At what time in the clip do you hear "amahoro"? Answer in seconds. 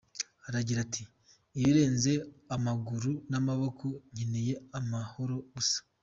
4.79-5.35